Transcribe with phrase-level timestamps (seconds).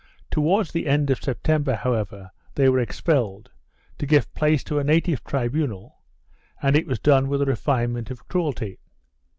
[0.29, 3.51] 1 Towards the end of September, however, they were expelled,
[3.99, 6.01] to give place to a native tribunal,
[6.59, 8.79] and it was done with a refinement of cruelty.